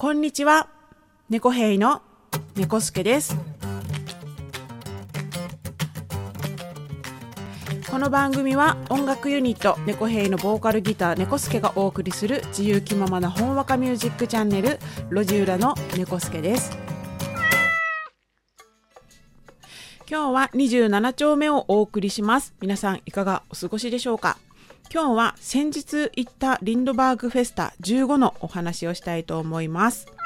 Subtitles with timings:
[0.00, 0.68] こんにちは。
[1.28, 2.02] 猫兵の
[2.54, 3.36] 猫助です。
[7.90, 14.78] この番組は音楽ユニット猫兵のボーカルギター猫助がお送りする自由気ままな本和歌ミュージックチャンネル
[15.10, 16.78] 路地裏の猫助です。
[20.08, 22.54] 今日は27丁目をお送りします。
[22.60, 24.38] 皆さんいかがお過ごしでしょうか？
[24.90, 30.17] 今日は先日行ったリンドバーグフェスタ15のお話をしたいと思います。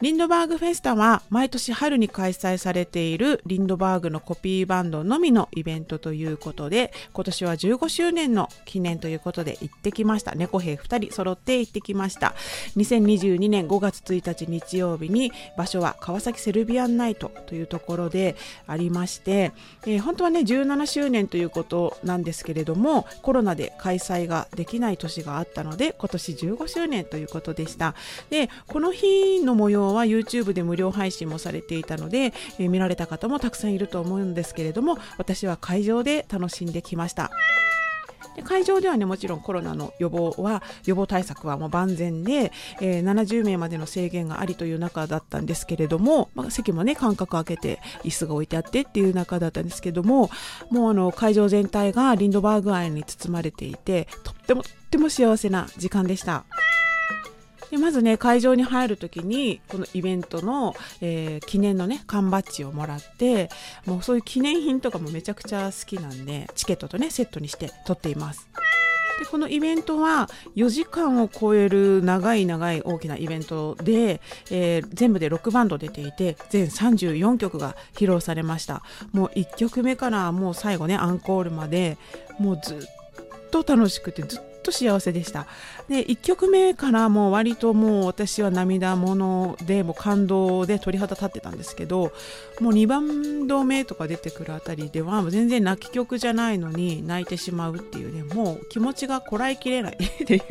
[0.00, 10.34] リンドバーグフェスタは毎年春に開催されているリンドバーグのコピーバンドのみのイベントということで今年は15周年の記念ということで行ってきました。
[10.34, 12.34] 猫兵2人揃って行ってきました。
[12.78, 19.52] 2022年5月1日日曜日に場所は川崎セルビアンナイトというところでありまして、
[19.86, 27.94] えー本当はね17周年ということなんですけれどもコロナで開催ができない年があったので今年15周年ということでした。
[28.30, 37.30] でこの日の模様は YouTube で無料配信もされていたので、え見られた方もたくさんいると思うんですけれども私は会場で楽しんできました
[38.36, 50.30] で会場ではねもちろんコロナの予防は予防対策はもう万全で、えー70名までの制限がありという中だったんですけれども、まあ、席もね間隔空けて椅子が置いてあってっていう中だったんですけども
[50.70, 56.44] もうあの会場全体がリンドバーグ愛に包まれていてとってもとっても幸せな時間でした。
[57.70, 63.48] でまずね会場に入る時にこのイベントの、えー記念のね缶バッジをもらって
[63.86, 68.48] もうそういう記念品とかもめちゃくちゃ好きなんでチケットとねセットにして撮っています。
[69.18, 78.82] でこのイベントは4時間を超える長い長い大きなイベントで、えー全部で6バンド出ていて全34曲が披露されました
[79.12, 81.98] もう1曲目からもう最後ねアンコールまで
[82.38, 85.46] もうずっと楽しくてずっと幸せでした
[85.88, 92.12] で1曲目からもう割ともう私は涙ものでもう感動で鳥肌立ってたんですけど
[92.60, 100.42] もう2バンド目とか出てくるあたりでは全然泣き曲じゃないのに泣いてしまうっていうねもう気持ちがこらえきれない っていう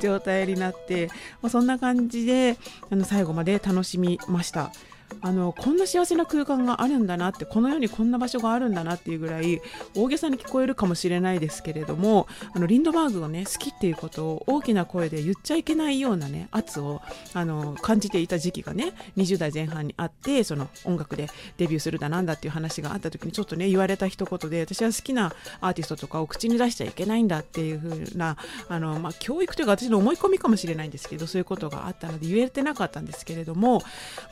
[0.00, 1.08] 状態になって、
[1.42, 2.56] まあ、そんな感じで
[2.90, 4.72] あの最後まで楽しみました。
[5.20, 9.60] あのこんな幸せな空間があるんだなってこの世にこんな場所があるんだなっていうぐらい
[9.96, 17.00] 大げさに聞こえるかもしれないですけれどもあのリンドバーグがね好きっていうことを大きな声で言っちゃいけないようなね圧を
[17.34, 28.36] あの感じていた時期がね20代前半にあってその音楽でデビューするだなんだっていう話があった時にちょっとね言われた一言で私は好きなアーティストとかを口に出しちゃいけないんだっていう風な
[28.68, 33.82] あの、まあ、教育というか私の思い込みかもしれないんですけどそういうことがあったので言えてなかったんですけれども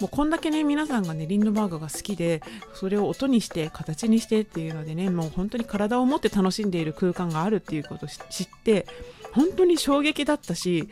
[0.00, 2.42] もうこんだけね皆さんがねリンドバーグが好きで
[2.74, 8.86] それを音にして形にしてっていうのでねもう本当に体を持って楽しんでいる空間があるっていうことを知って
[9.32, 10.88] 本当に衝撃だったし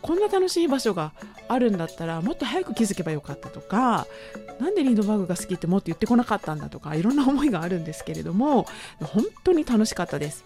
[0.00, 1.12] こんな楽しい場所が
[1.48, 4.06] あるんだったらもっと早く気づけばよかったとか
[4.60, 8.66] なんでリンドバーグが好きってもっと言ってこなかったんだとかいろんな思いがあるんですけれども
[9.00, 10.44] 本当に楽しかったです。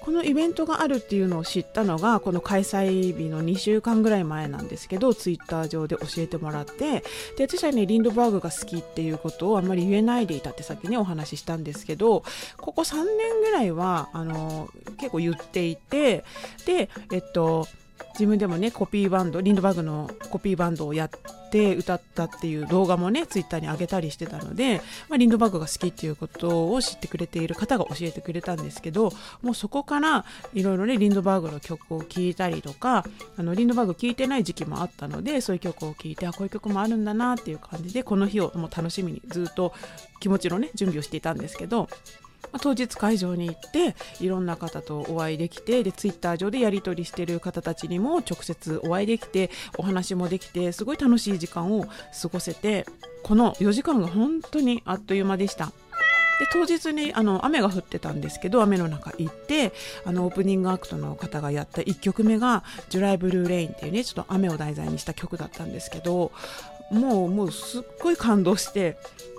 [0.00, 7.04] このイベントがあるっていうのを知ったのがこの開催日の2週間ぐらい前なんですけどツイッター上で教えてもらって
[7.36, 12.24] で私はねリンドバーグが好きっていうことをあんまり言えないでいたって先にお話ししたんですけど
[12.56, 14.68] ここ3年ぐらいはあの
[14.98, 16.24] 結構言っていて
[16.66, 17.66] でえっと
[18.12, 21.10] 自分でもねコピーバンドリンドバーグのコピーバンドをやっ
[21.50, 29.12] て歌ったっていう動画もねツイッターに上げたりしてたので、まあ、リンドバーグが好きっていうことを知ってくれている方が教えてくれたんですけど
[29.42, 30.24] もうそこから
[30.54, 33.04] いろいろねリンドバーグの曲を聴いたりとか
[33.36, 39.72] あのリンドバーグ聴いてない時期もあったのでそういう曲を聴いてあこういう曲もあるんだなっていう感じでこの日をもう楽しみにずっと
[40.20, 41.88] 気持ちのね準備をしていたんですけど
[42.60, 52.86] 当日会場に行っていろんな方とお会いできてでツイッター上でやり取りしてる方たちにも直接お会いできてお話もできてすごい楽しい時間を過ごせて
[53.22, 55.72] この4時間が本当にあっという間でした。
[56.40, 59.74] で当日にあの雨が降ってたんですけど雨の中行って
[60.06, 66.32] あのオープニングアクトの方がやった1曲目が「July Blue Rain」っていうねちょっと雨を題材にした曲だったんですけど
[66.90, 68.96] もうもうすっごい感動して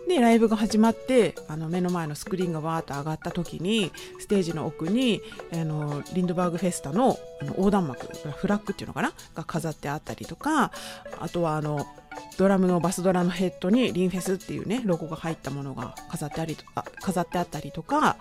[0.07, 5.21] でライブが始まってあの目の前のスクリーンがわーっと上がった時にステージの奥に
[5.53, 9.13] あのリンドバーグフェスタのあの横断幕フラッグっていうのかな？
[9.35, 10.71] が飾ってあったりとか
[11.19, 11.85] あとはあの
[12.37, 18.17] ドラムのバスドラのヘッドにリンフェスっていうねロゴが入ったものが飾ってありとか飾ってあったりとか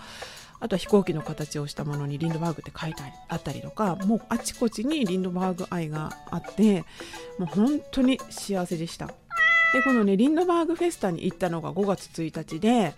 [0.60, 6.84] あとは飛行機の形をしたものにリンドバーグって書いてあったりとかもうあちこちにリンドバーグ愛があって
[7.38, 9.08] もう本当に幸せでした。
[9.72, 12.94] でこのねリンドバーグフェスタに行ったのが5月1日で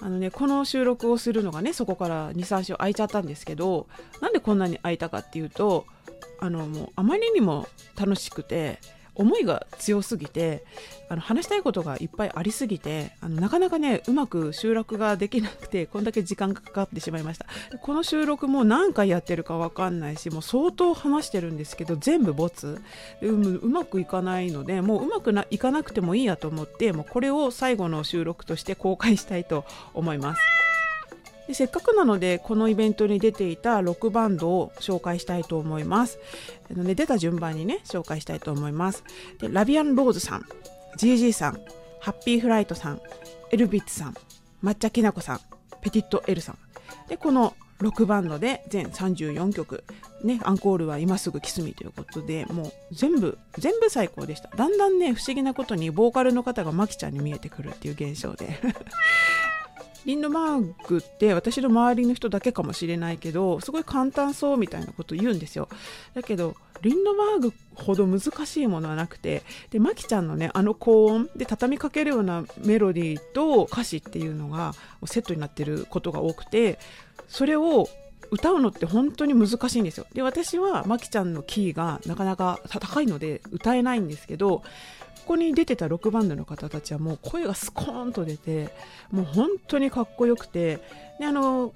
[0.00, 3.86] あのねこの収録をするのがねそこから23週空いちゃったんですけど
[4.20, 5.86] なんでこんなに空いたかっていうと
[6.38, 7.66] あのもうあまりにも
[7.98, 8.78] 楽しくて
[9.14, 10.64] 思いが強すぎて
[11.08, 17.46] あの話したいことがいっぱいありすぎてあのなかなかねうまく収録ができなくてこんだけ時間がかかってしまいました。
[17.82, 22.80] この収録も何回やってるか分かんないしもう相当話してるんですけど全部ボツ。
[23.20, 29.64] ううまくいかないのでもううまくないかなくてもいいやと思ってもうこれを最後の収録として公開したいと
[29.94, 30.61] 思います。
[31.46, 36.18] でせっかくなのでこのイベントに出ていたロックバンドを紹介したいと思います。
[36.70, 39.04] の、ね、出た順番にね紹介したいと思います。
[39.40, 40.46] でラビアンローズさん
[40.98, 41.60] GG さん
[42.00, 43.00] ハッピーフライトさん
[43.50, 44.14] エルビッツさん
[44.62, 45.40] 抹茶きなこさん
[45.80, 46.58] ペティット L さん。
[47.08, 49.82] でこのロックバンドで全34曲、
[50.22, 54.48] ね、アンコールは今すぐキスミということでもう全部全部最高でした。
[54.56, 58.60] だんだんね不思議なことにボーカルの方がマキちゃんに見えてくるっていう現象で。
[60.04, 65.68] リンドバーグって私の周りの人だけかもしれないけどすごい簡単そうみたいなこと言うんですよ。
[66.14, 74.74] だけどリンドバーグほど難しいものはなくてでマキちゃんのねあの高音で畳みかけるようなメロディーと歌詞っていうのが
[75.06, 76.78] セットになってることが多くて
[77.28, 77.88] それを
[78.32, 80.06] 歌うのって本当に難しいんですよ。
[80.14, 84.62] で私はマキちゃんのキーがなかなか高いので歌えないんですけど
[85.22, 88.74] ここに出てたロックバンドの方たちはもう声がスコーンと出て
[89.12, 90.80] もう本当にかっこよくて
[91.20, 91.72] であの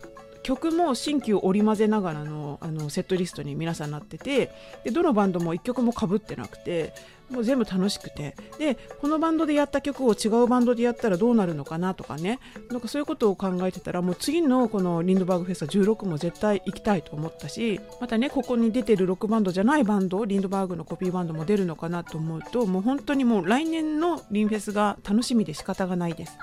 [0.47, 4.53] 曲も新旧織り交ぜながらのあのセットリストに皆さんなってて
[4.85, 6.95] でどのバンドも1曲もかぶってなくて
[7.29, 12.39] もう全部楽しくてでこのバンドでやった曲を違うバンドでやったらどうなるのかなとかね
[12.71, 26.39] なんかそういうことを考えてたらもう次のこのリンドバーグフェスタ16も絶対行きたいと思ったしまたねここに出てるロックバンドじゃないバンドリンドバーグのコピーバンドも出るのかなと思うともう本当にもう来年のリンフェスが楽しみで仕方がないです。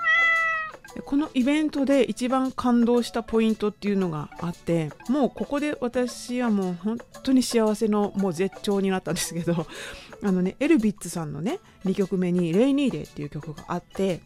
[1.02, 9.66] このイベントで一番感動したポイントっていうのがあってもうここで私はもう本当に幸せのもう絶頂になったんですけど
[10.22, 14.20] あのねエルビッツさんのね2曲目に「レイニーデー」っていう曲があって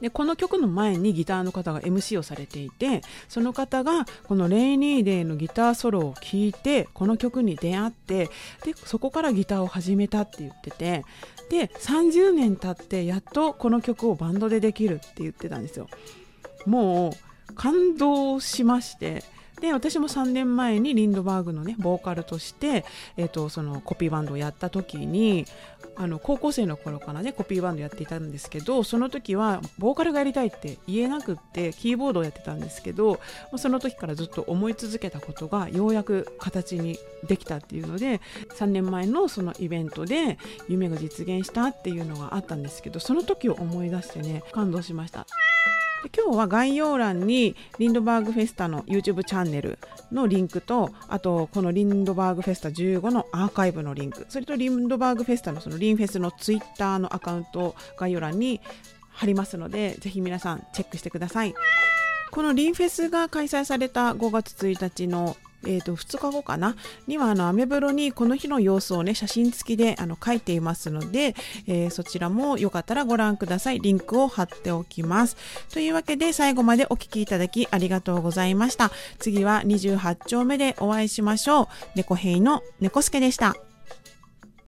[0.00, 8.26] でこの曲の前にギターの方が MC をされていてその方がこの「レイニーデー」のギターソロを聴いてこの曲に出会って
[8.64, 11.04] でそこからギターを始めたって言ってて
[11.50, 15.88] で30年経ってやっとこの曲をバンドでできるって言ってたんですよ。
[16.66, 19.22] もう感動しまして
[19.62, 22.84] で私も3年前にリンドバーグのねボーカルとして、
[23.16, 25.46] えーと、そのコピーバンドをやった時に
[25.94, 33.20] あの高校生の頃からねコピーバンドやっていたんですけどその時はボーカルがやりたいって言えなくってキーボードをやってたんですけど
[33.56, 36.98] その時からずっと思い続けたことがようやく形に
[37.28, 38.20] できたっていうので
[38.56, 40.38] 3年前のそのイベントで
[40.68, 45.26] 夢が実現したっていうのがあったんですけどその時を思い出してね感動しました。
[46.02, 49.78] で今日は概要欄にリンドバーグフェスタの YouTube チャンネル
[50.10, 58.60] のリンクとあとこのリンドバーグフェスタ15のアーカイブのリンクそれとリンドバーグフェスタのそのリンフェスの Twitter のアカウント概要欄に
[59.10, 61.54] 貼りますのでぜひ皆さんチェックしてください。
[62.32, 66.76] このリンフェスが開催された5月1日のえー、と2日後かな？
[67.06, 71.34] にはあのアメブロにこの日の様子をね写真付きであの書いていますので、
[71.66, 73.80] えー、そちらもよかったらご覧ください。
[73.80, 75.36] リンクを貼っておきます。
[75.72, 78.90] というわけで最後までお聴きいただきありがとうございました。
[79.18, 81.66] 次は28丁目でお会いしましょう。
[81.96, 83.71] 猫兵の猫助でした。